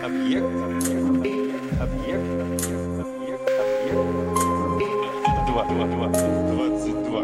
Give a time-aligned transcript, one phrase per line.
[0.00, 0.44] Объект.
[0.44, 1.80] Объект.
[1.80, 2.24] Объект.
[2.40, 3.02] Объект.
[3.02, 4.06] Объект.
[5.46, 5.64] Два.
[5.64, 5.86] Два.
[5.86, 6.08] Два.
[6.08, 7.22] Двадцать два.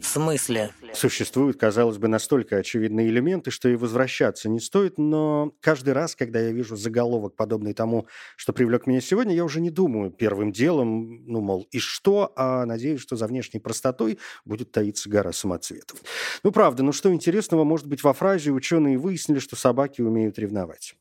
[0.00, 0.70] В смысле?
[0.94, 6.38] Существуют, казалось бы, настолько очевидные элементы, что и возвращаться не стоит, но каждый раз, когда
[6.38, 11.24] я вижу заголовок, подобный тому, что привлек меня сегодня, я уже не думаю первым делом,
[11.26, 15.98] ну, мол, и что, а надеюсь, что за внешней простотой будет таиться гора самоцветов.
[16.42, 20.94] Ну, правда, ну что интересного может быть во фразе «ученые выяснили, что собаки умеют ревновать»?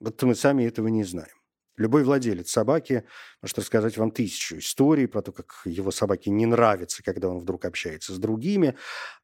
[0.00, 1.37] Вот мы сами этого не знаем.
[1.78, 3.04] Любой владелец собаки
[3.40, 7.64] может рассказать вам тысячу историй про то, как его собаке не нравится, когда он вдруг
[7.64, 8.74] общается с другими.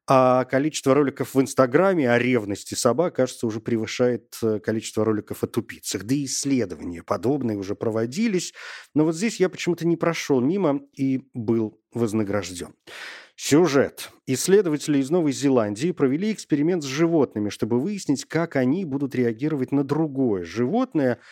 [0.07, 5.47] А количество роликов в Инстаграме о ревности собак, кажется, уже превышает э, количество роликов о
[5.47, 6.03] тупицах.
[6.05, 8.53] Да и исследования подобные уже проводились.
[8.93, 12.73] Но вот здесь я почему-то не прошел мимо и был вознагражден.
[13.35, 14.11] Сюжет.
[14.27, 19.83] Исследователи из Новой Зеландии провели эксперимент с животными, чтобы выяснить, как они будут реагировать на
[19.83, 21.19] другое животное–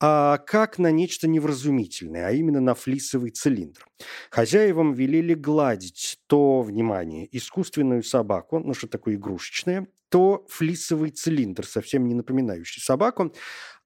[0.00, 3.86] а как на нечто невразумительное, а именно на флисовый цилиндр.
[4.30, 12.06] Хозяевам велели гладить то, внимание, искусственную собаку, ну что такое игрушечное, то флисовый цилиндр, совсем
[12.06, 13.32] не напоминающий собаку,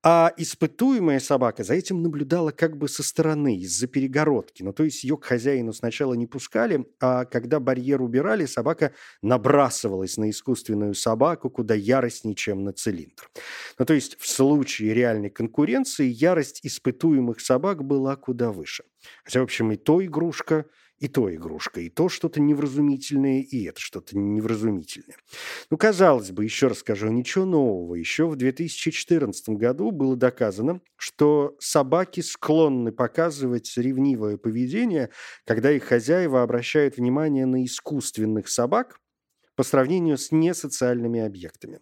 [0.04, 4.64] а испытуемая собака за этим наблюдала как бы со стороны, из-за перегородки.
[4.64, 10.16] Ну, то есть ее к хозяину сначала не пускали, а когда барьер убирали, собака набрасывалась
[10.16, 13.30] на искусственную собаку куда яростнее, чем на цилиндр.
[13.78, 18.82] Ну, то есть в случае реальной конкуренции ярость испытуемых собак была куда выше.
[19.24, 20.66] Хотя, в общем, и то игрушка–
[21.02, 25.16] и то игрушка, и то что-то невразумительное, и это что-то невразумительное.
[25.68, 27.96] Ну, казалось бы, еще раз скажу, ничего нового.
[27.96, 35.10] Еще в 2014 году было доказано, что собаки склонны показывать ревнивое поведение,
[35.44, 39.00] когда их хозяева обращают внимание на искусственных собак,
[39.56, 41.80] по сравнению с несоциальными объектами.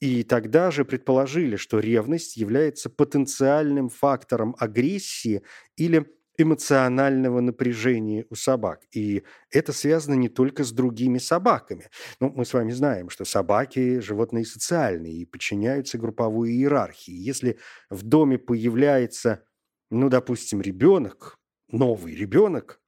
[0.00, 5.42] И тогда же предположили, что ревность является потенциальным фактором агрессии
[5.76, 6.06] или
[6.42, 8.82] эмоционального напряжения у собак.
[8.92, 11.88] И это связано не только с другими собаками.
[12.20, 17.12] Ну, мы с вами знаем, что собаки– животные социальные и подчиняются групповой иерархии.
[17.12, 17.58] Если
[17.90, 19.44] в доме появляется,
[19.90, 21.38] ну, допустим, ребенок,
[21.70, 22.80] новый ребенок,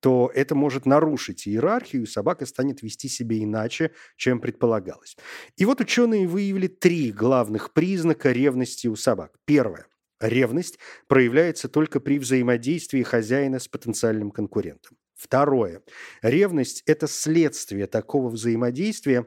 [0.00, 5.16] то это может нарушить иерархию, и собака станет вести себя иначе, чем предполагалось.
[5.56, 9.36] И вот ученые выявили три главных признака ревности у собак.
[9.44, 9.86] Первое–
[10.20, 14.96] Ревность проявляется только при взаимодействии хозяина с потенциальным конкурентом.
[15.14, 15.82] Второе.
[16.22, 19.26] Ревность– это следствие такого взаимодействия,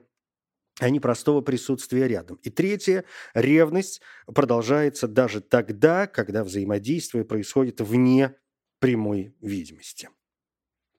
[0.80, 2.38] а не простого присутствия рядом.
[2.44, 3.04] И третье.
[3.34, 8.36] Ревность продолжается даже тогда, когда взаимодействие происходит вне
[8.80, 10.10] прямой видимости.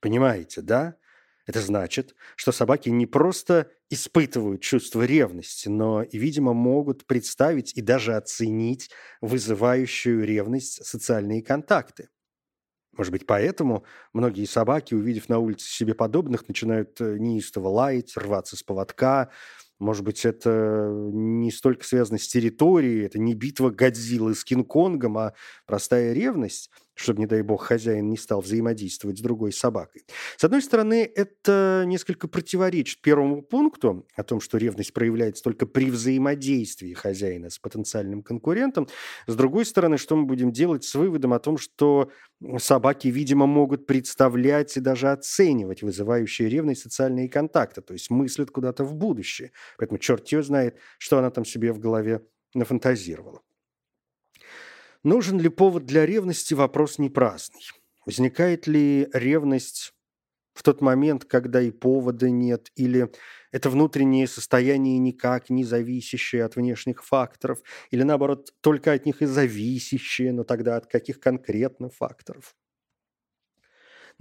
[0.01, 0.97] Понимаете, да?
[1.47, 7.81] Это значит, что собаки не просто испытывают чувство ревности, но и, видимо, могут представить и
[7.81, 12.09] даже оценить вызывающую ревность социальные контакты.
[12.97, 18.57] Может быть, поэтому многие собаки, увидев на улице себе подобных, начинают э, неистово лаять, рваться
[18.57, 19.31] с поводка,
[19.83, 25.35] может быть, это не столько связано с территорией, это не битва Годзиллы с Кинг-Конгом, а
[25.67, 26.71] простая ревность,
[27.03, 30.05] чтобы, не дай бог, хозяин не стал взаимодействовать с другой собакой.
[30.37, 35.91] С одной стороны, это несколько противоречит первому пункту о том, что ревность проявляется только при
[35.91, 38.89] взаимодействии хозяина с потенциальным конкурентом.
[39.27, 42.11] С другой стороны, что мы будем делать с выводом о том, что
[42.59, 48.85] собаки, видимо, могут представлять и даже оценивать вызывающие ревность социальные контакты, то есть мыслят куда-то
[48.85, 49.53] в будущее.
[49.79, 52.23] Поэтому черт ее знает, что она там себе в голове
[52.55, 53.43] нафантазировала.
[55.05, 57.63] Нужен ли повод для ревности– вопрос не праздный.
[58.07, 59.95] Возникает ли ревность
[60.55, 63.11] в тот момент, когда и повода нет, или
[63.53, 69.27] это внутреннее состояние никак не зависящее от внешних факторов, или наоборот, только от них и
[69.27, 72.55] зависящее, но тогда от каких конкретно факторов?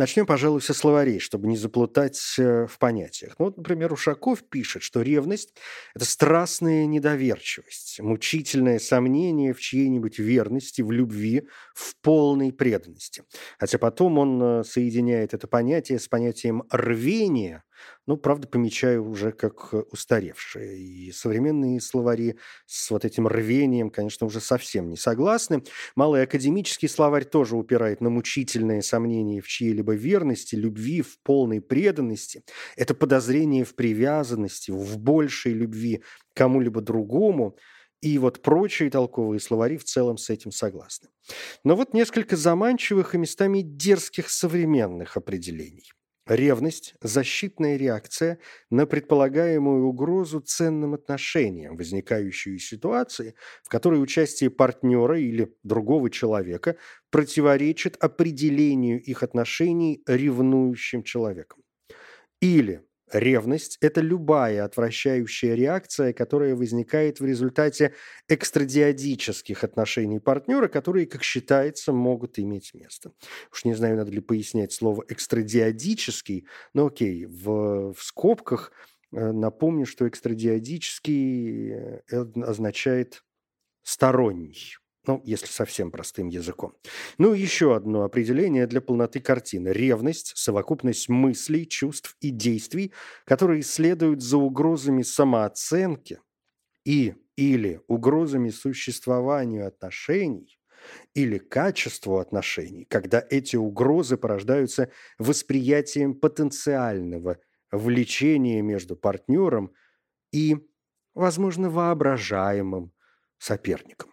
[0.02, 3.36] Начнем, пожалуй, со словарей, чтобы не заплутать э, в понятиях.
[3.38, 5.54] Ну, вот, например, Ушаков пишет, что ревность–
[5.96, 13.26] это страстная недоверчивость, мучительное сомнение в чьей-нибудь верности, в любви, в полной преданности.
[13.60, 17.64] Хотя потом он э, соединяет это понятие с понятием рвения,
[18.08, 20.78] ну, правда, помечаю уже как устаревшие.
[20.78, 25.64] И современные словари с вот этим рвением, конечно, уже совсем не согласны.
[25.96, 32.44] Малый академический словарь тоже упирает на мучительное сомнение в чьей-либо верности, любви, в полной преданности.
[32.76, 37.58] Это подозрение в привязанности, в большей любви кому-либо другому.
[38.02, 41.10] И вот прочие толковые словари в целом с этим согласны.
[41.64, 45.92] Но вот несколько заманчивых и местами дерзких современных определений.
[46.32, 48.40] Ревность– защитная реакция
[48.70, 56.78] на предполагаемую угрозу ценным отношениям, возникающую из ситуации, в которой участие партнера или другого человека
[57.10, 61.64] противоречит определению их отношений ревнующим человеком.
[62.40, 62.82] Или
[63.12, 67.94] Ревность– это любая отвращающая реакция, которая возникает в результате
[68.28, 73.12] экстрадиадических отношений партнера, которые, как считается, могут иметь место.
[73.52, 78.72] Уж не знаю, надо ли пояснять слово «экстрадиадический», но окей, в, в скобках
[79.12, 82.02] э, напомню, что экстрадиадический э,
[82.36, 83.24] означает
[83.84, 86.74] «сторонний» ну, если совсем простым языком.
[87.18, 89.70] Ну, еще одно определение для полноты картины.
[89.70, 92.94] Ревность– совокупность мыслей, чувств и действий,
[93.26, 96.20] которые следуют за угрозами самооценки
[96.86, 100.60] и или угрозами существованию отношений
[101.14, 107.38] или качеству отношений, когда эти угрозы порождаются восприятием потенциального
[107.72, 109.74] влечения между партнером
[110.32, 110.58] и,
[111.14, 112.94] возможно, воображаемым
[113.38, 114.12] соперником.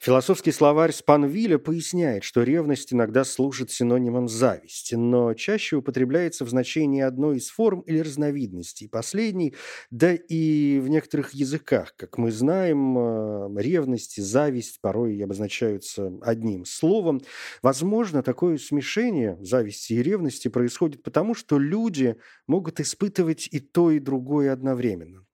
[0.00, 7.02] Философский словарь Спанвиля поясняет, что ревность иногда служит синонимом зависти, но чаще употребляется в значении
[7.02, 9.56] одной из форм или разновидностей последней,
[9.90, 16.64] да и в некоторых языках, как мы знаем, э, ревность и зависть порой обозначаются одним
[16.64, 17.20] словом.
[17.60, 22.14] Возможно, такое смешение зависти и ревности происходит потому, что люди
[22.46, 25.27] могут испытывать и то, и другое одновременно.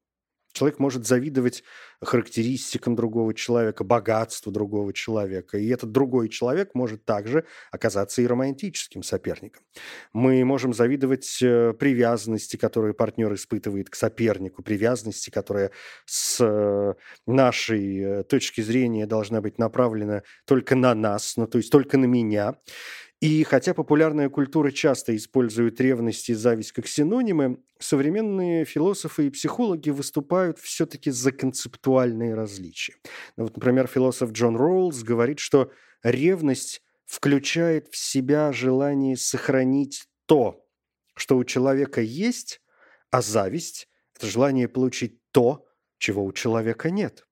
[0.54, 1.64] Человек может завидовать
[2.00, 5.58] характеристикам другого человека, богатству другого человека.
[5.58, 9.64] И этот другой человек может также оказаться и романтическим соперником.
[10.12, 15.72] Мы можем завидовать э, привязанности, которую партнер испытывает к сопернику, привязанности, которая
[16.06, 16.94] с э,
[17.26, 22.04] нашей э, точки зрения должна быть направлена только на нас, ну, то есть только на
[22.04, 22.54] меня.
[23.24, 29.88] И хотя популярная культура часто использует ревность и зависть как синонимы, современные философы и психологи
[29.88, 32.96] выступают все-таки за концептуальные различия.
[33.38, 35.72] Ну, вот, например, философ Джон Роулс говорит, что
[36.02, 40.62] ревность включает в себя желание сохранить то,
[41.16, 42.60] что у человека есть,
[43.10, 45.64] а зависть– это желание получить то,
[45.96, 47.23] чего у человека нет.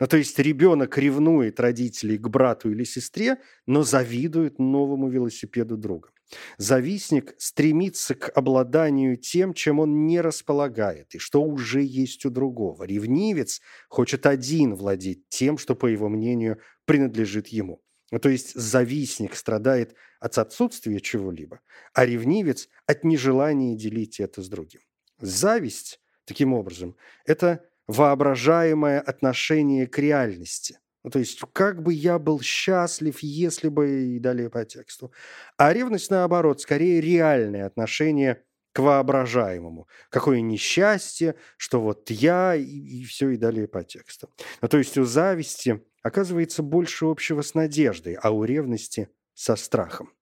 [0.00, 6.10] Ну, то есть ребенок ревнует родителей к брату или сестре, но завидует новому велосипеду друга.
[6.58, 12.84] Завистник стремится к обладанию тем, чем он не располагает, и что уже есть у другого.
[12.84, 17.82] Ревнивец хочет один владеть тем, что, по его мнению, принадлежит ему.
[18.10, 21.60] Ну, то есть завистник страдает от отсутствия чего-либо,
[21.92, 24.80] а ревнивец– от нежелания делить это с другим.
[25.20, 26.96] Зависть, таким образом,
[27.26, 30.78] это воображаемое отношение к реальности.
[31.04, 35.12] Ну, то есть, как бы я был счастлив, если бы и далее по тексту.
[35.56, 39.88] А ревность, наоборот, скорее реальное отношение к воображаемому.
[40.10, 44.28] Какое несчастье, что вот я и, и все, и далее по тексту.
[44.60, 50.12] Ну, то есть у зависти оказывается больше общего с надеждой, а у ревности со страхом.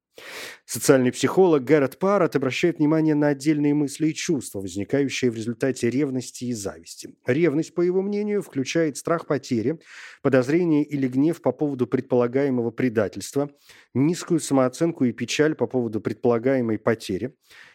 [0.64, 6.44] Социальный психолог Гаррет Паррот обращает внимание на отдельные мысли и чувства, возникающие в результате ревности
[6.44, 7.14] и зависти.
[7.26, 9.78] Ревность, по его мнению, включает страх потери,
[10.22, 13.50] подозрение или гнев по поводу предполагаемого предательства,
[13.94, 17.34] низкую самооценку и печаль по поводу предполагаемой потери,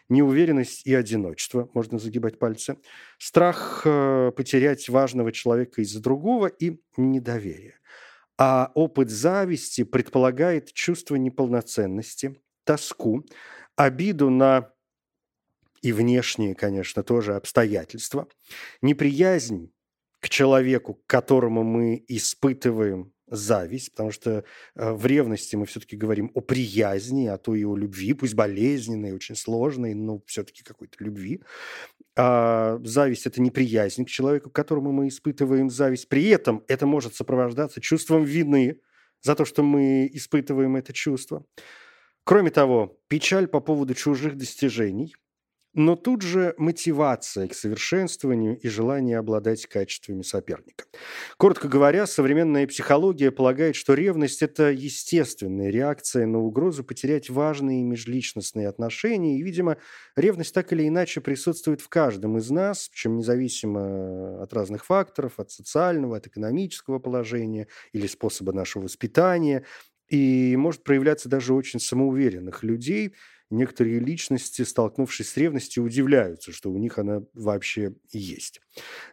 [0.10, 2.78] неуверенность и одиночество, можно загибать пальцы,
[3.18, 7.81] страх э, потерять важного человека из-за другого и недоверие.
[8.44, 13.24] А опыт зависти предполагает чувство неполноценности, тоску,
[13.76, 14.72] обиду на
[15.84, 18.28] и внешние, конечно, тоже обстоятельства,
[18.82, 19.72] неприязнь
[20.22, 24.44] к человеку, к которому мы испытываем зависть, потому что
[24.74, 29.14] э, в ревности мы все-таки говорим о приязни, а то и о любви, пусть болезненной,
[29.14, 31.44] очень сложной, но все-таки какой-то любви.
[32.18, 36.10] А зависть– это неприязнь к человеку, к которому мы испытываем зависть.
[36.10, 38.80] При этом это может сопровождаться чувством вины
[39.22, 41.46] за то, что мы испытываем это чувство.
[42.24, 45.16] Кроме того, печаль по поводу чужих достижений–
[45.74, 50.86] но тут же мотивация к совершенствованию и желание обладать качествами соперника.
[51.38, 58.68] Коротко говоря, современная психология полагает, что ревность– это естественная реакция на угрозу потерять важные межличностные
[58.68, 59.78] отношения, и, видимо,
[60.18, 65.52] ревность так или иначе присутствует в каждом из нас, причем независимо от разных факторов, от
[65.52, 69.66] социального, от экономического положения или способа нашего воспитания,
[70.10, 73.14] и может проявляться даже очень самоуверенных людей–
[73.52, 78.62] некоторые личности, столкнувшись с ревностью, удивляются, что у них она вообще есть.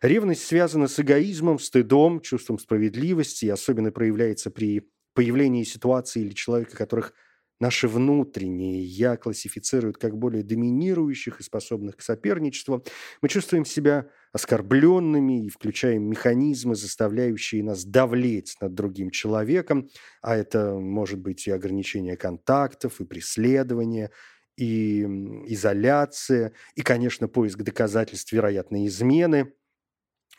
[0.01, 6.77] Ревность связана с эгоизмом, стыдом, чувством справедливости и особенно проявляется при появлении ситуации или человека,
[6.77, 7.13] которых
[7.61, 12.85] наши внутренние «я» классифицируют как более доминирующих и способных к соперничеству,
[13.21, 19.89] мы чувствуем себя оскорбленными и включаем механизмы, заставляющие нас давлеть над другим человеком,
[20.23, 24.11] а это может быть и ограничение контактов, и преследование,
[24.57, 25.03] и
[25.47, 29.53] изоляция, и, конечно, поиск доказательств вероятной измены.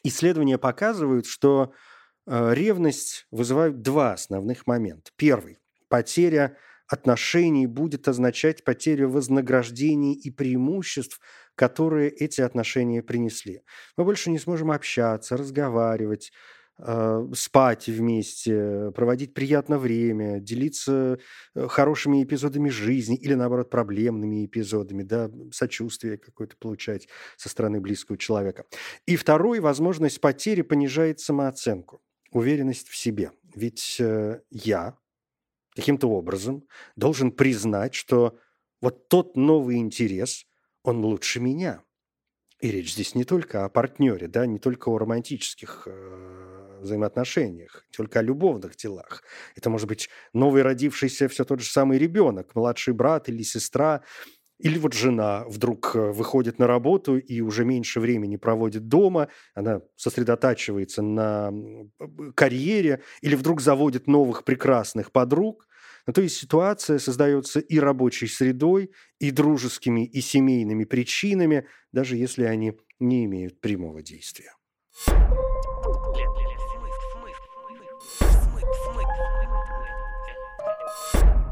[0.03, 1.73] Исследования показывают, что
[2.27, 5.11] э, ревность вызывает два основных момента.
[5.15, 5.57] Первый–
[5.89, 6.57] потеря
[6.89, 11.19] отношений будет означать потерю вознаграждений и преимуществ,
[11.59, 13.63] которые эти отношения принесли.
[13.97, 16.31] Мы больше не сможем общаться, разговаривать,
[16.77, 21.19] э, спать вместе, проводить приятное время, делиться
[21.55, 28.17] э, хорошими эпизодами жизни или, наоборот, проблемными эпизодами, да, сочувствие какое-то получать со стороны близкого
[28.17, 28.63] человека.
[29.05, 32.01] И второй, возможность потери понижает самооценку,
[32.31, 33.33] уверенность в себе.
[33.53, 34.97] Ведь э, я,
[35.75, 36.63] каким-то образом
[36.95, 38.39] должен признать, что
[38.79, 40.45] вот тот новый интерес,
[40.83, 41.83] он лучше меня.
[42.61, 47.95] И речь здесь не только о партнере, да, не только о романтических э, взаимоотношениях, не
[47.95, 49.23] только о любовных делах.
[49.55, 54.03] Это может быть новый родившийся все тот же самый ребенок, младший брат или сестра,
[54.59, 59.81] или вот жена вдруг э, выходит на работу и уже меньше времени проводит дома, она
[59.95, 61.53] сосредотачивается на
[62.35, 65.65] карьере, или вдруг заводит новых прекрасных подруг,
[66.07, 72.43] ну, то есть ситуация создается и рабочей средой, и дружескими, и семейными причинами, даже если
[72.43, 74.53] они не имеют прямого действия.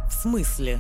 [0.08, 0.80] В смысле?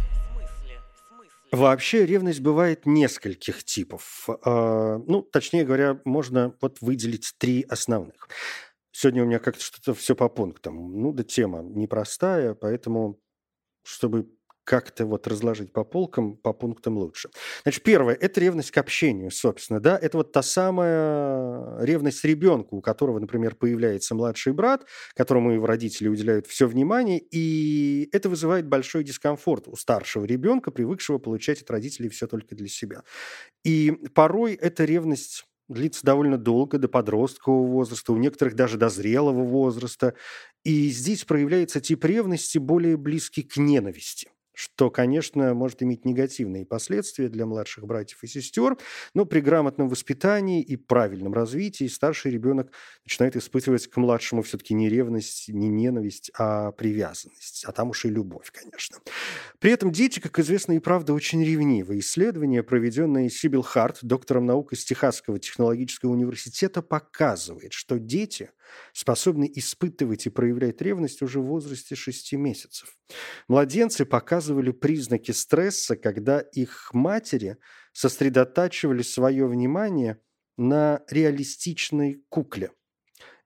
[1.51, 4.27] Вообще ревность бывает нескольких типов.
[4.43, 8.27] А, ну, точнее говоря, можно вот выделить три основных.
[8.91, 10.75] Сегодня у меня как-то что-то все по пунктам.
[11.01, 13.19] Ну, да тема непростая, поэтому
[13.87, 14.27] чтобы
[14.67, 17.29] как-то вот разложить по полкам, по пунктам лучше.
[17.63, 22.81] Значит, первое– это ревность к общению, собственно, да, это вот та самая ревность ребенку, у
[22.81, 29.05] которого, например, появляется младший брат, которому его родители уделяют все внимание, и это вызывает большой
[29.05, 33.03] дискомфорт у старшего ребенка, привыкшего получать от родителей все только для себя.
[33.63, 39.43] И порой эта ревность длится довольно долго, до подросткового возраста, у некоторых даже до зрелого
[39.43, 40.13] возраста.
[40.63, 47.29] И здесь проявляется тип ревности более близкий к ненависти что, конечно, может иметь негативные последствия
[47.29, 48.75] для младших братьев и сестер,
[49.13, 52.71] но при грамотном воспитании и правильном развитии старший ребенок
[53.05, 58.09] начинает испытывать к младшему все-таки не ревность, не ненависть, а привязанность, а там уж и
[58.09, 58.97] любовь, конечно.
[59.59, 61.99] При этом дети, как известно, и правда очень ревнивы.
[61.99, 68.49] Исследование, проведенное Сибил Харт, доктором наук из Техасского технологического университета, показывает, что дети
[68.93, 72.97] способны испытывать и проявлять ревность уже в возрасте 6 месяцев.
[73.47, 77.57] Младенцы показывали признаки стресса, когда их матери
[77.93, 80.19] сосредотачивали свое внимание
[80.57, 82.71] на реалистичной кукле.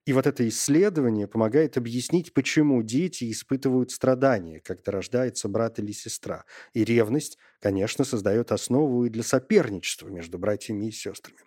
[0.05, 6.45] И вот это исследование помогает объяснить, почему дети испытывают страдания, когда рождается брат или сестра.
[6.73, 11.37] И ревность, конечно, создает основу и для соперничества между братьями и сестрами.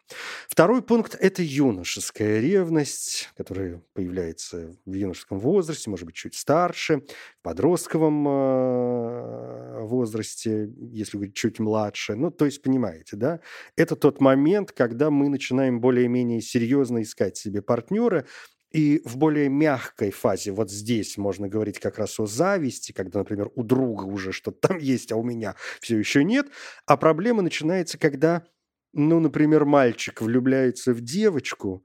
[0.48, 6.98] Второй пункт– это юношеская ревность, которая появляется в юношеском возрасте, может быть, чуть старше,
[7.40, 12.14] в подростковом э, возрасте, если говорить чуть младше.
[12.14, 13.40] Ну, то есть, понимаете, да?
[13.74, 18.26] Это тот момент, когда мы начинаем более-менее серьезно искать себе партнера,
[18.74, 23.48] и в более мягкой фазе, вот здесь можно говорить как раз о зависти, когда, например,
[23.54, 26.48] у друга уже что-то там есть, а у меня все еще нет.
[26.84, 28.44] А проблема начинается, когда,
[28.92, 31.84] ну, например, мальчик влюбляется в девочку,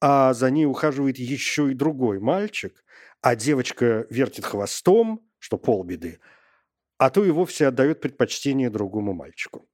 [0.00, 2.84] а за ней ухаживает еще и другой мальчик,
[3.20, 6.20] а девочка вертит хвостом, что полбеды,
[6.98, 9.68] а то и вовсе отдает предпочтение другому мальчику.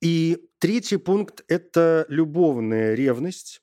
[0.00, 3.62] И третий пункт– это любовная ревность,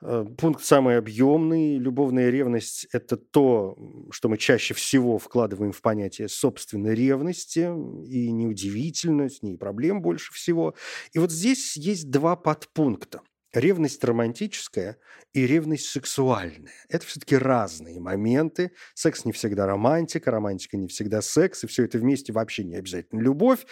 [0.00, 1.76] пункт самый объемный.
[1.78, 3.76] Любовная ревность– это то,
[4.10, 7.70] что мы чаще всего вкладываем в понятие собственной ревности.
[8.08, 10.74] И неудивительно, с ней проблем больше всего.
[11.12, 13.20] И вот здесь есть два подпункта.
[13.52, 14.96] Ревность романтическая
[15.32, 16.72] и ревность сексуальная.
[16.88, 18.70] Это все-таки разные моменты.
[18.94, 23.20] Секс не всегда романтика, романтика не всегда секс, и все это вместе вообще не обязательно
[23.20, 23.66] любовь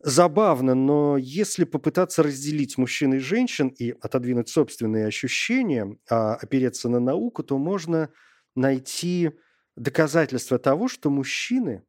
[0.00, 7.00] забавно, но если попытаться разделить мужчин и женщин и отодвинуть собственные ощущения, а опереться на
[7.00, 8.10] науку, то можно
[8.54, 9.32] найти
[9.76, 11.84] доказательства того, что мужчины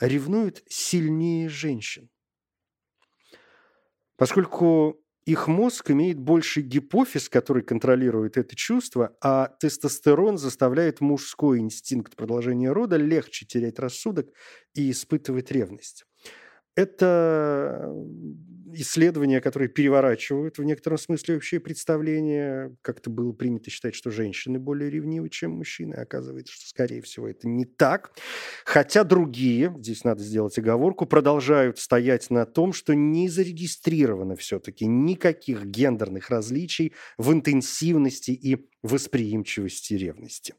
[0.00, 2.10] ревнуют сильнее женщин.
[4.16, 12.16] Поскольку их мозг имеет больше гипофиз, который контролирует это чувство, а тестостерон заставляет мужской инстинкт
[12.16, 14.28] продолжения рода легче терять рассудок
[14.74, 16.04] и испытывать ревность.
[16.74, 17.92] Это
[18.74, 22.74] исследования, которые переворачивают в некотором смысле общее представление.
[22.82, 25.94] Как-то было принято считать, что женщины более ревнивы, чем мужчины.
[25.94, 28.12] Оказывается, что, скорее всего, это не так.
[28.64, 35.64] Хотя другие, здесь надо сделать оговорку, продолжают стоять на том, что не зарегистрировано все-таки никаких
[35.66, 40.54] гендерных различий в интенсивности и восприимчивости ревности.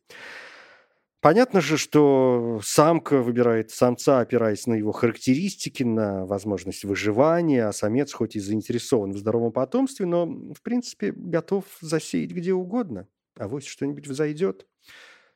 [1.23, 8.11] Понятно же, что самка выбирает самца, опираясь на его характеристики, на возможность выживания, а самец
[8.11, 13.07] хоть и заинтересован в здоровом потомстве, но, в принципе, готов засеять где угодно.
[13.37, 14.67] А вот что-нибудь взойдет.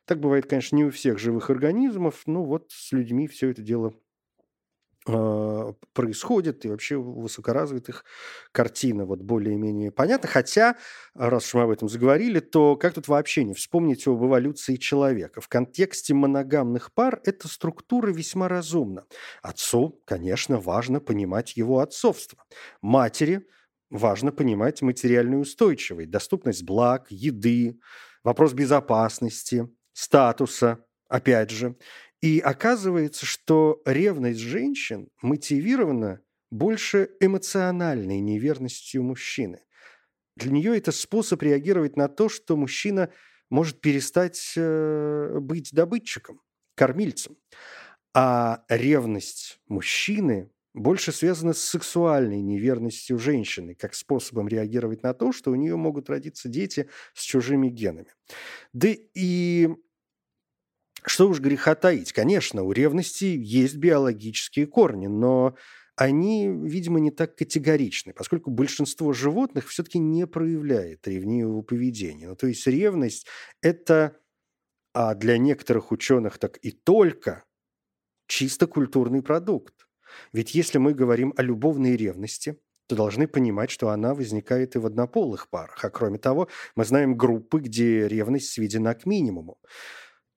[0.04, 3.94] Так бывает, конечно, не у всех живых организмов, но вот с людьми все это дело
[5.94, 8.04] происходит, и вообще высокоразвитых
[8.52, 10.28] картина вот более-менее понятна.
[10.28, 10.76] Хотя,
[11.14, 15.40] раз уж мы об этом заговорили, то как тут вообще не вспомнить об эволюции человека?
[15.40, 19.04] В контексте моногамных пар эта структура весьма разумна.
[19.42, 22.44] Отцу, конечно, важно понимать его отцовство.
[22.82, 23.46] Матери
[23.90, 27.80] важно понимать материальную устойчивость, доступность благ, еды,
[28.22, 31.76] вопрос безопасности, статуса, опять же.
[32.20, 36.20] И оказывается, что ревность женщин мотивирована
[36.50, 39.60] больше эмоциональной неверностью мужчины.
[40.36, 43.10] Для нее это способ реагировать на то, что мужчина
[43.50, 46.40] может перестать э, быть добытчиком,
[46.74, 47.36] кормильцем.
[48.14, 55.50] А ревность мужчины больше связана с сексуальной неверностью женщины, как способом реагировать на то, что
[55.50, 58.14] у нее могут родиться дети с чужими генами.
[58.72, 59.68] Да и
[61.04, 65.56] что уж греха таить, конечно, у ревности есть биологические корни, но
[65.96, 72.28] они, видимо, не так категоричны, поскольку большинство животных все-таки не проявляет ревнивого поведения.
[72.28, 73.26] Ну, то есть ревность–
[73.62, 74.16] это,
[74.94, 77.44] а для некоторых ученых так и только,
[78.28, 79.88] чисто культурный продукт.
[80.32, 84.86] Ведь если мы говорим о любовной ревности, то должны понимать, что она возникает и в
[84.86, 85.84] однополых парах.
[85.84, 89.58] А кроме того, мы знаем группы, где ревность сведена к минимуму.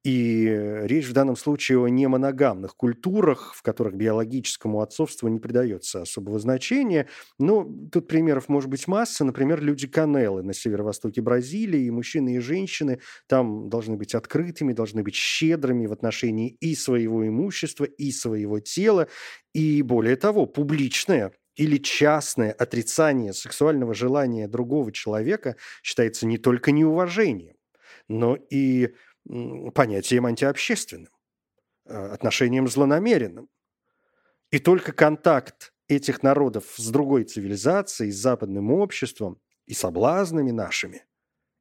[0.03, 0.45] И
[0.83, 7.07] речь в данном случае о немоногамных культурах, в которых биологическому отцовству не придается особого значения.
[7.37, 9.23] Но тут примеров может быть масса.
[9.23, 15.03] Например, люди Канелы на северо-востоке Бразилии, и мужчины и женщины там должны быть открытыми, должны
[15.03, 19.07] быть щедрыми в отношении и своего имущества, и своего тела.
[19.53, 27.55] И более того, публичное или частное отрицание сексуального желания другого человека считается не только неуважением,
[28.07, 28.93] но и
[29.73, 31.11] понятием антиобщественным,
[31.85, 33.49] а, отношением злонамеренным.
[34.51, 41.05] И только контакт этих народов с другой цивилизацией, с западным обществом и соблазнами нашими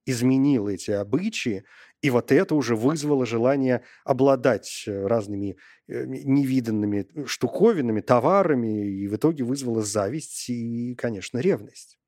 [0.06, 1.64] изменил эти обычаи,
[2.02, 9.16] и вот это уже вызвало желание обладать э, разными э, невиданными штуковинами, товарами, и в
[9.16, 11.99] итоге вызвало зависть и, конечно, ревность.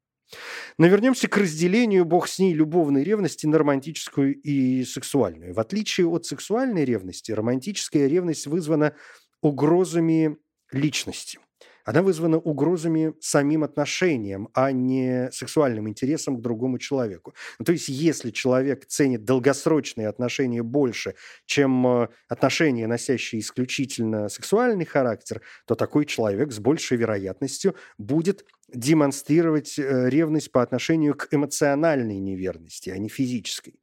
[0.79, 5.55] Но вернемся к разделению, бог с ней, любовной ревности на романтическую и сексуальную.
[5.55, 8.95] В отличие от сексуальной ревности, романтическая ревность вызвана
[9.41, 10.39] угрозами
[10.73, 11.39] личности.
[11.85, 17.35] Она вызвана угрозами самим отношениям, а не сексуальным интересом к другому человеку.
[17.59, 21.15] Ну, то есть, если человек ценит долгосрочные отношения больше,
[21.45, 29.79] чем э, отношения, носящие исключительно сексуальный характер, то такой человек с большей вероятностью будет демонстрировать
[29.79, 33.81] э, ревность по отношению к эмоциональной неверности, а не физической.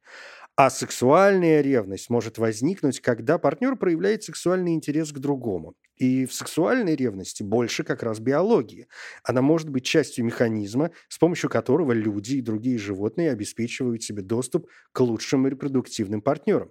[0.56, 5.74] А сексуальная ревность может возникнуть, когда партнер проявляет сексуальный интерес к другому.
[5.96, 8.86] И в сексуальной ревности больше как раз биологии.
[9.22, 14.68] Она может быть частью механизма, с помощью которого люди и другие животные обеспечивают себе доступ
[14.92, 16.70] к лучшим репродуктивным партнерам.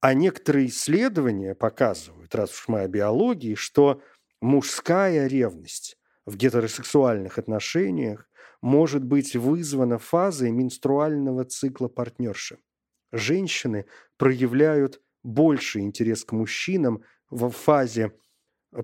[0.00, 4.02] А некоторые исследования показывают, раз уж мы о биологии, что
[4.42, 8.28] мужская ревность в гетеросексуальных отношениях
[8.60, 12.58] может быть вызвана фазой менструального цикла партнерши
[13.12, 13.86] женщины
[14.16, 18.12] проявляют больший интерес к мужчинам в фазе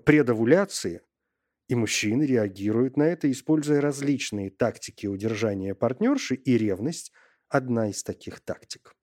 [0.05, 1.03] предовуляции,
[1.69, 7.13] и мужчины реагируют на это, используя различные тактики удержания партнерши, и ревность–
[7.49, 8.95] одна из таких тактик.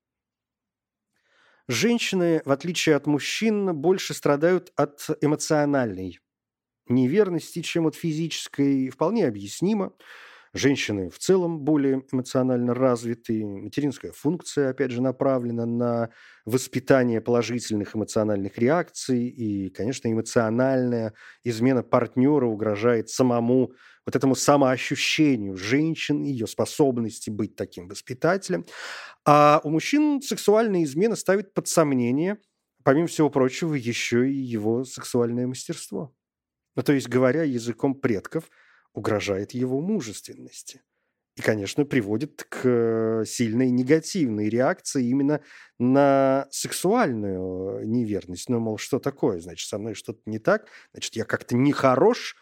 [1.67, 6.19] Женщины, в отличие от мужчин, больше страдают от эмоциональной
[6.89, 9.93] неверности, чем от физической, вполне объяснимо.
[10.51, 16.09] Женщины в целом более эмоционально развиты, материнская функция, опять же, направлена на
[16.45, 23.73] воспитание положительных эмоциональных реакций, и, конечно, эмоциональная измена партнера угрожает самому
[24.07, 28.65] вот этому самоощущению женщин, ее способности быть таким воспитателем.
[29.25, 32.37] А у мужчин сексуальная измена ставит под сомнение,
[32.83, 36.13] помимо всего прочего, еще и его сексуальное мастерство.
[36.75, 38.49] Ну, то есть, говоря языком предков,
[38.93, 40.81] угрожает его мужественности.
[41.35, 45.41] И, конечно, приводит к сильной негативной реакции именно
[45.77, 48.49] на сексуальную неверность.
[48.49, 49.39] Ну, мол, что такое?
[49.39, 50.67] Значит, со мной что-то не так?
[50.91, 52.35] Значит, я как-то нехорош,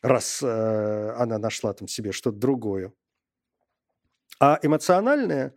[0.00, 2.92] раз э, она нашла там себе что-то другое.
[4.40, 5.54] А эмоциональная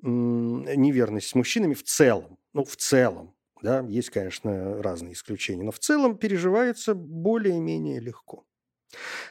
[0.00, 5.78] неверность с мужчинами в целом, ну, в целом, да, есть, конечно, разные исключения, но в
[5.78, 8.44] целом переживается более-менее легко.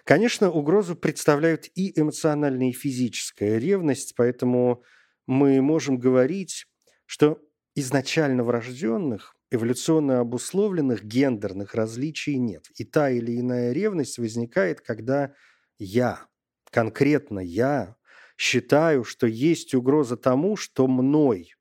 [0.03, 4.83] Конечно, угрозу представляют и эмоциональная, и физическая ревность, поэтому
[5.27, 6.65] мы можем говорить,
[7.05, 7.39] что
[7.75, 12.67] изначально врожденных, эволюционно обусловленных гендерных различий нет.
[12.75, 15.33] И та или иная ревность возникает, когда
[15.77, 16.27] я,
[16.71, 17.95] конкретно я,
[18.37, 21.53] считаю, что есть угроза тому, что мной,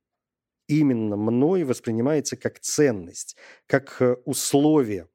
[0.70, 5.08] именно мной воспринимается как ценность, как э, условие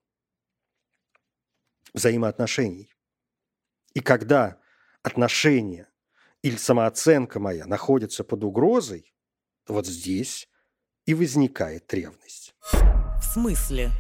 [1.94, 2.94] взаимоотношений.
[3.94, 4.60] И когда
[5.02, 5.89] отношения
[6.41, 9.13] или самооценка моя находятся под угрозой,
[9.68, 10.50] вот здесь
[11.06, 12.54] и возникает ревность.
[12.72, 13.91] В смысле?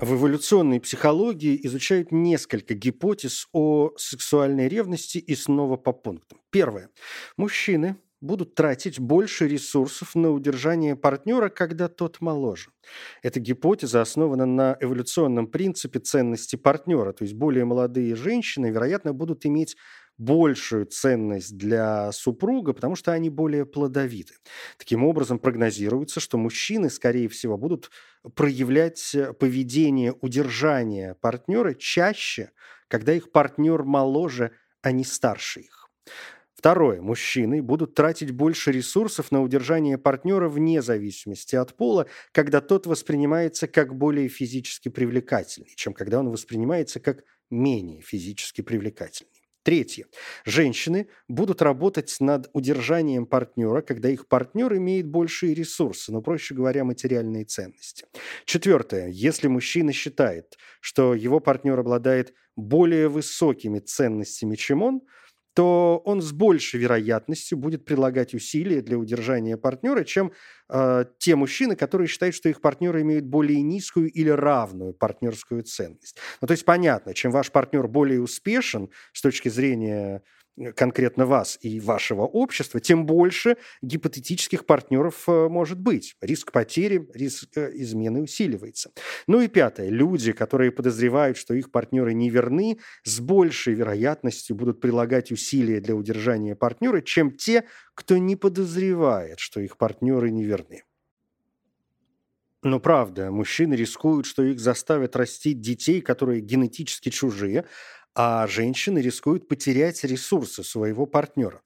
[0.00, 6.40] В эволюционной психологии изучают несколько гипотез о сексуальной ревности и снова по пунктам.
[6.50, 6.90] Первое.
[7.36, 12.70] Мужчины будут тратить больше ресурсов на удержание партнера, когда тот моложе.
[13.22, 19.44] Эта гипотеза основана на эволюционном принципе ценности партнера, то есть более молодые женщины, вероятно, будут
[19.44, 19.76] иметь
[20.18, 24.34] большую ценность для супруга, потому что они более плодовиты.
[24.78, 27.90] Таким образом, прогнозируется, что мужчины, скорее всего, будут
[28.34, 32.50] проявлять поведение удержания партнера чаще,
[32.88, 35.90] когда их партнер моложе, а не старше их.
[36.62, 37.02] Второе.
[37.02, 43.66] Мужчины будут тратить больше ресурсов на удержание партнера вне зависимости от пола, когда тот воспринимается
[43.66, 49.42] как более физически привлекательный, чем когда он воспринимается как менее физически привлекательный.
[49.64, 50.06] Третье.
[50.44, 56.84] Женщины будут работать над удержанием партнера, когда их партнер имеет большие ресурсы, ну, проще говоря,
[56.84, 58.06] материальные ценности.
[58.44, 59.08] Четвертое.
[59.08, 65.00] Если мужчина считает, что его партнер обладает более высокими ценностями, чем он,
[65.54, 70.32] то он с большей вероятностью будет прилагать усилия для удержания партнера, чем
[70.68, 76.16] э, те мужчины, которые считают, что их партнеры имеют более низкую или равную партнерскую ценность.
[76.40, 80.22] Ну, то есть понятно, чем ваш партнер более успешен с точки зрения
[80.76, 86.14] конкретно вас и вашего общества, тем больше гипотетических партнеров э, может быть.
[86.20, 88.92] Риск потери, риск э, измены усиливается.
[89.26, 89.88] Ну и пятое.
[89.88, 95.94] Люди, которые подозревают, что их партнеры не верны, с большей вероятностью будут прилагать усилия для
[95.94, 100.82] удержания партнера, чем те, кто не подозревает, что их партнеры не верны.
[102.64, 107.64] Но правда, мужчины рискуют, что их заставят растить детей, которые генетически чужие,
[108.14, 111.62] а женщины рискуют потерять ресурсы своего партнера.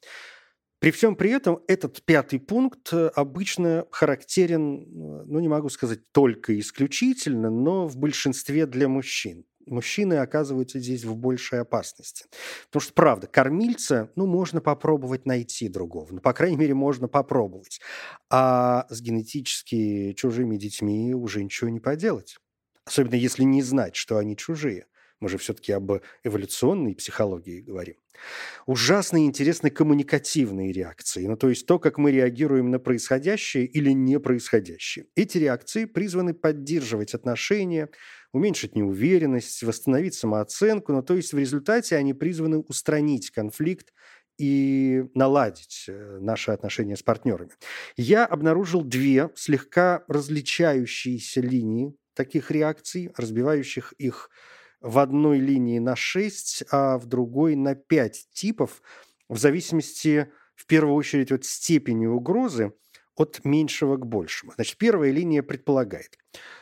[0.79, 6.01] При всем при этом этот пятый пункт э, обычно характерен, э, ну не могу сказать
[6.13, 9.47] только исключительно, но в большинстве для мужчин.
[9.67, 12.27] Мужчины оказываются здесь в большей опасности.
[12.67, 16.07] Потому что, правда, кормильца, ну, можно попробовать найти другого.
[16.13, 17.81] Ну, по крайней мере, можно попробовать.
[18.31, 22.37] А с генетически чужими детьми уже ничего не поделать.
[22.85, 24.87] Особенно если не знать, что они чужие.
[25.21, 25.91] Мы же все-таки об
[26.25, 27.97] эволюционной психологии говорим.
[28.67, 34.19] Ужасно интересны коммуникативные реакции, ну то есть то, как мы реагируем на происходящее или не
[34.19, 35.07] происходящее.
[35.15, 37.91] Эти реакции призваны поддерживать отношения,
[38.33, 43.93] уменьшить неуверенность, восстановить самооценку, ну то есть в результате они призваны устранить конфликт
[44.39, 47.53] и наладить э, наши отношения с партнерами.
[47.97, 54.31] Я обнаружил две слегка различающиеся линии таких реакций, разбивающих их
[54.81, 58.83] в одной линии на 6, а в другой на 5 типов,
[59.29, 62.73] в зависимости, в первую очередь, от степени угрозы,
[63.17, 64.53] от меньшего к большему.
[64.53, 66.19] Значит, первая линия предполагает.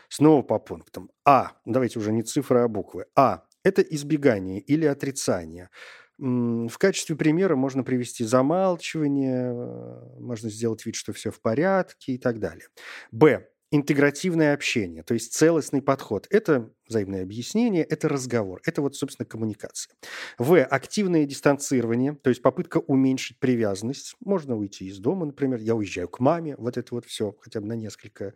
[0.08, 1.10] Снова по пунктам.
[1.24, 1.52] А.
[1.64, 3.06] Давайте уже не цифры, а буквы.
[3.16, 3.44] А.
[3.64, 5.70] Это избегание или отрицание.
[6.18, 12.18] В качестве примера можно привести замалчивание, э, можно сделать вид, что все в порядке и
[12.18, 12.68] так далее.
[13.10, 16.28] Б интегративное общение, то есть целостный подход.
[16.30, 19.92] Это взаимное объяснение, это разговор, это вот, собственно, коммуникация.
[20.38, 20.62] В.
[20.62, 24.14] Активное дистанцирование, то есть попытка уменьшить привязанность.
[24.20, 27.66] Можно уйти из дома, например, я уезжаю к маме, вот это вот все, хотя бы
[27.66, 28.34] на несколько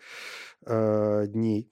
[0.67, 1.71] э, дней.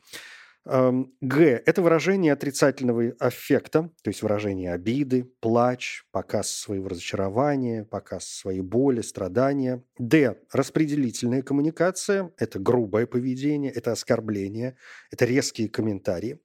[0.66, 8.62] Г– это выражение отрицательного аффекта, то есть выражение обиды, плач, показ своего разочарования, показ своей
[8.62, 9.85] боли, страдания.
[9.98, 14.76] Д– распределительная коммуникация, это грубое поведение, это оскорбление,
[15.12, 16.40] это резкие комментарии.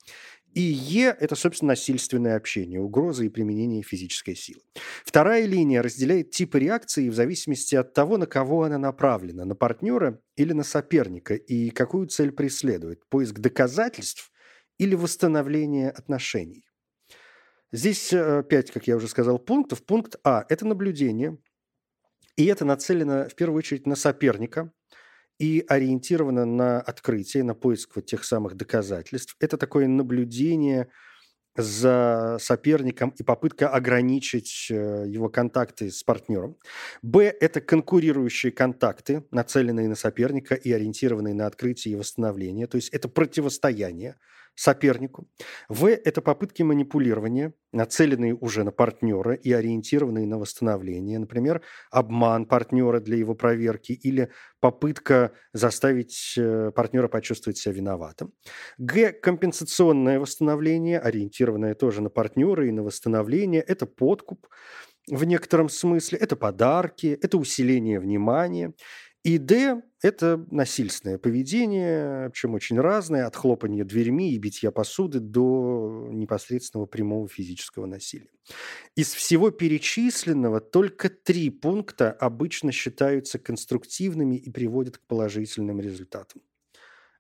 [0.53, 4.61] И Е– это, собственно, насильственное общение, угроза и применение физической силы.
[5.05, 10.19] Вторая линия разделяет типы реакции в зависимости от того, на кого она направлена– на партнера
[10.35, 14.31] или на соперника, и какую цель преследует– поиск доказательств
[14.77, 16.65] или восстановление отношений.
[17.71, 19.85] Здесь э, пять, как я уже сказал, пунктов.
[19.85, 21.37] Пункт А– это наблюдение,
[22.35, 24.73] и это нацелено в первую очередь на соперника,
[25.41, 29.35] и ориентирована на открытие, на поиск вот тех самых доказательств.
[29.39, 30.87] Это такое наблюдение
[31.57, 36.57] за соперником и попытка ограничить э, его контакты с партнером.
[37.01, 42.67] Б– это конкурирующие контакты, нацеленные на соперника и ориентированные на открытие и восстановление.
[42.67, 44.17] То есть это противостояние
[44.55, 45.27] сопернику.
[45.69, 51.19] В– это попытки манипулирования, нацеленные уже на партнера и ориентированные на восстановление.
[51.19, 58.33] Например, обман партнера для его проверки или попытка заставить э, партнера почувствовать себя виноватым.
[58.77, 63.61] Г– компенсационное восстановление, ориентированное тоже на партнера и на восстановление.
[63.61, 64.47] Это подкуп
[65.07, 68.73] в некотором смысле, это подарки, это усиление внимания.
[69.23, 76.07] И Д– это насильственное поведение, причем очень разное, от хлопания дверьми и битья посуды до
[76.11, 78.31] непосредственного прямого физического насилия.
[78.95, 86.41] Из всего перечисленного только три пункта обычно считаются конструктивными и приводят к положительным результатам.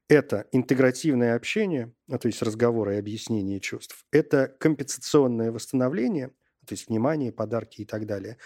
[0.09, 4.05] Это интегративное общение, ну, то есть разговоры и объяснение чувств.
[4.11, 6.31] Это компенсационное восстановление,
[6.65, 8.37] то есть внимание, подарки и так далее.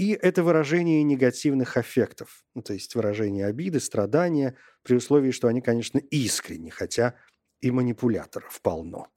[0.00, 5.60] И это выражение негативных аффектов, ну, то есть выражение обиды, страдания, при условии, что они,
[5.60, 7.16] конечно, искренни, хотя
[7.60, 9.08] и манипуляторов полно.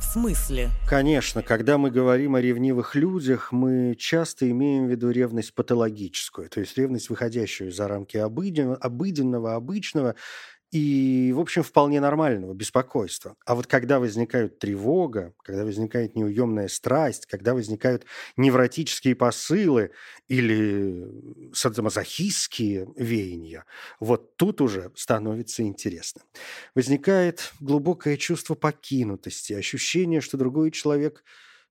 [0.00, 0.70] В смысле?
[0.88, 6.60] Конечно, когда мы говорим о ревнивых людях, мы часто имеем в виду ревность патологическую, то
[6.60, 10.14] есть ревность, выходящую за рамки обыденного, обыденного обычного,
[10.74, 13.36] и, в общем, вполне нормального беспокойства.
[13.46, 18.06] А вот когда возникает тревога, когда возникает неуемная страсть, когда возникают
[18.36, 19.92] невротические посылы
[20.26, 21.06] или
[21.52, 23.66] садомазохистские веяния,
[24.00, 26.22] вот тут уже становится интересно.
[26.74, 31.22] Возникает глубокое чувство покинутости, ощущение, что другой человек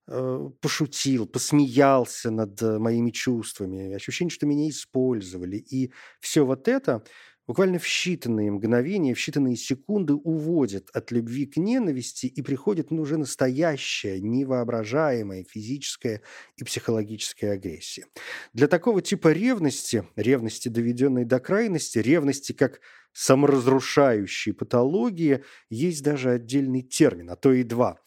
[0.07, 5.57] э, пошутил, посмеялся над моими чувствами, ощущение, что меня использовали.
[5.57, 7.03] И все вот это
[7.47, 13.01] буквально в считанные мгновения, в считанные секунды уводит от любви к ненависти и приходит ну,
[13.01, 16.21] уже настоящая, невоображаемая физическая
[16.57, 18.05] и психологическая агрессия.
[18.53, 22.81] Для такого типа ревности, ревности, доведенной до крайности, ревности как
[23.13, 27.99] саморазрушающей патологии, есть даже отдельный термин, а то и два.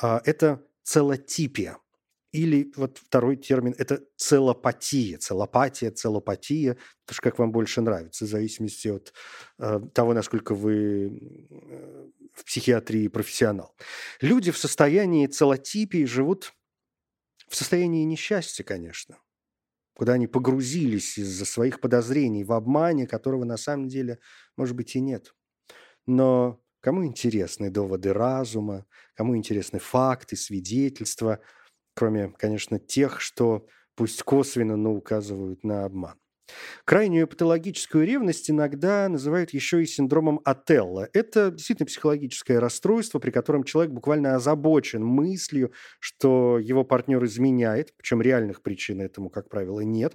[0.00, 1.78] А, это целотипия.
[2.32, 8.86] Или вот второй термин– это целопатия, целопатия, целопатия, тоже как вам больше нравится, в зависимости
[8.86, 9.12] от
[9.58, 13.74] э, того, насколько вы э, в психиатрии профессионал.
[14.20, 16.52] Люди в состоянии целотипии живут
[17.48, 19.18] в состоянии несчастья, конечно,
[19.94, 24.20] куда они погрузились из-за своих подозрений в обмане, которого на самом деле,
[24.56, 25.34] может быть, и нет.
[26.06, 31.40] Но кому интересны доводы разума, кому интересны факты, свидетельства–
[32.00, 36.18] кроме, конечно, тех, что пусть косвенно, но указывают на обман.
[36.84, 41.08] Крайнюю патологическую ревность иногда называют еще и синдромом Отелла.
[41.12, 48.22] Это действительно психологическое расстройство, при котором человек буквально озабочен мыслью, что его партнер изменяет, причем
[48.22, 50.14] реальных причин этому, как правило, нет.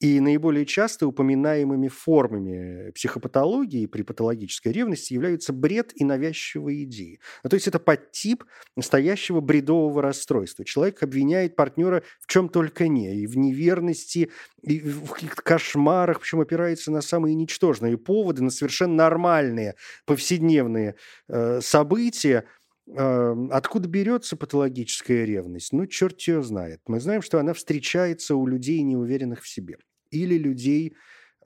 [0.00, 7.20] И наиболее часто упоминаемыми формами психопатологии при патологической ревности являются бред и навязчивые идеи.
[7.44, 8.44] Ну, то есть это подтип
[8.76, 10.64] настоящего бредового расстройства.
[10.64, 14.30] Человек обвиняет партнера в чем только не, и в неверности,
[14.62, 20.96] и в каких-то кошмарах, причем опирается на самые ничтожные поводы, на совершенно нормальные повседневные
[21.28, 22.44] э, события.
[22.88, 25.72] Э, откуда берется патологическая ревность?
[25.72, 26.80] Ну, черт ее знает.
[26.86, 29.78] Мы знаем, что она встречается у людей, неуверенных в себе,
[30.10, 30.96] или людей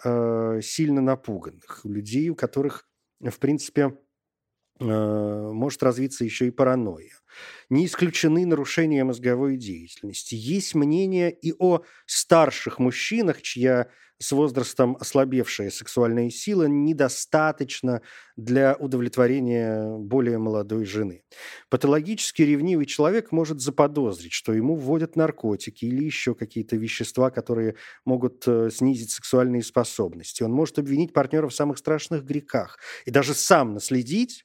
[0.04, 2.88] э, сильно напуганных, людей, у которых,
[3.20, 3.92] в принципе,
[4.80, 7.12] Э, может развиться еще и паранойя.
[7.68, 10.34] Не исключены нарушения мозговой деятельности.
[10.34, 13.88] Есть мнение и о старших мужчинах, чья
[14.20, 18.02] с возрастом ослабевшая сексуальная сила недостаточно
[18.36, 21.22] для удовлетворения более молодой жены.
[21.70, 28.46] Патологически ревнивый человек может заподозрить, что ему вводят наркотики или еще какие-то вещества, которые могут
[28.46, 30.42] э, снизить сексуальные способности.
[30.42, 34.44] Он может обвинить партнера в самых страшных грехах и даже сам наследить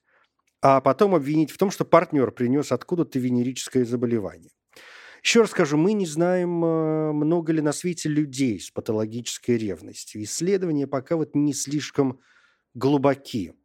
[0.62, 4.50] а потом обвинить в том, что партнер принес откуда-то венерическое заболевание.
[5.26, 10.22] Еще раз скажу, мы не знаем, э, много ли на свете людей с патологической ревностью.
[10.22, 12.20] Исследования пока вот не слишком
[12.76, 13.56] глубоки.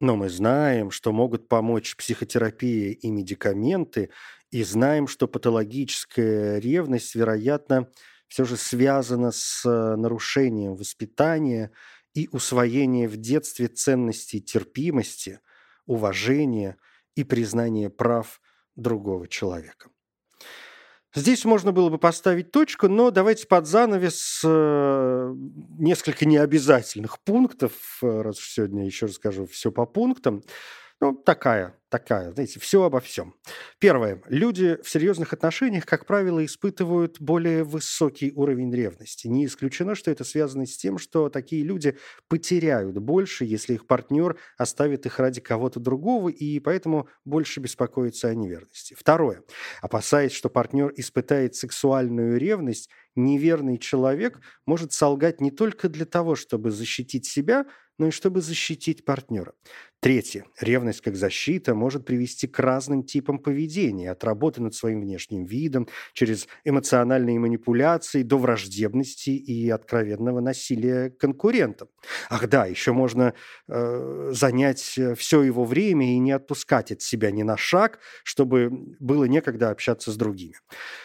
[0.00, 4.10] Но мы знаем, что могут помочь психотерапия и медикаменты,
[4.50, 7.88] и знаем, что патологическая ревность, вероятно,
[8.26, 11.70] все же связана с э, нарушением воспитания
[12.12, 15.38] и усвоения в детстве ценностей терпимости,
[15.86, 16.76] уважения
[17.14, 18.40] и признания прав
[18.74, 19.90] другого человека.
[21.14, 25.34] Здесь можно было бы поставить точку, но давайте под занавес э,
[25.78, 30.42] несколько необязательных пунктов, э, раз сегодня еще расскажу все по пунктам.
[31.02, 33.34] Ну, такая, такая, знаете, все обо всем.
[33.78, 34.22] Первое.
[34.28, 39.26] Люди в серьезных отношениях, как правило, испытывают более высокий уровень ревности.
[39.26, 41.96] Не исключено, что это связано с тем, что такие люди
[42.28, 48.34] потеряют больше, если их партнер оставит их ради кого-то другого, и поэтому больше беспокоится о
[48.34, 48.92] неверности.
[48.92, 49.42] Второе.
[49.80, 56.70] Опасаясь, что партнер испытает сексуальную ревность, неверный человек может солгать не только для того, чтобы
[56.70, 57.64] защитить себя,
[57.98, 59.52] но и чтобы защитить партнера.
[60.02, 60.46] Третье.
[60.58, 65.88] Ревность как защита может привести к разным типам поведения, от работы над своим внешним видом,
[66.14, 71.88] через эмоциональные манипуляции до враждебности и откровенного насилия конкурентам.
[72.30, 73.34] Ах да, еще можно
[73.68, 78.70] э, занять э, все его время и не отпускать от себя ни на шаг, чтобы
[79.00, 80.54] было некогда общаться с другими.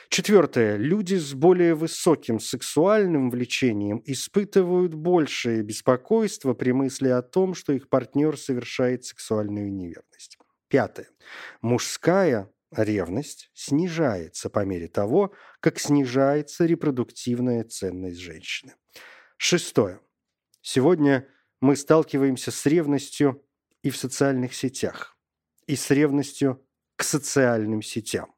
[0.07, 0.77] Четвертое.
[0.77, 7.89] Люди с более высоким сексуальным влечением испытывают большее беспокойство при мысли о том, что их
[7.89, 10.37] партнер совершает сексуальную неверность.
[10.67, 11.09] Пятое.
[11.61, 18.75] Мужская ревность снижается по мере того, как снижается репродуктивная ценность женщины.
[19.37, 19.99] Шестое.
[20.61, 21.27] Сегодня
[21.61, 23.43] мы сталкиваемся с ревностью
[23.83, 25.17] и в социальных сетях,
[25.67, 28.33] и с ревностью к социальным сетям.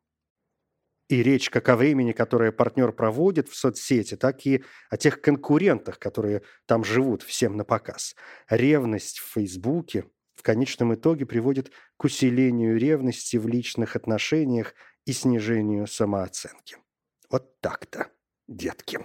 [1.10, 6.00] И речь как о времени, которое партнер проводит в соцсети, так и о тех конкурентах,
[6.00, 8.14] которые там живут всем на показ.
[8.50, 15.88] Ревность в Фейсбуке в конечном итоге приводит к усилению ревности в личных отношениях и снижению
[15.88, 16.78] самооценки.
[17.30, 18.08] Вот так-то,
[18.48, 19.00] детки.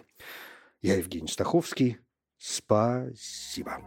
[0.83, 1.99] Я Евгений Стаховский.
[2.37, 3.79] Спасибо.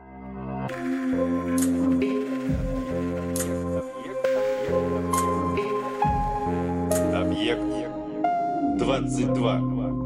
[7.14, 7.62] Объект
[8.80, 10.05] 22.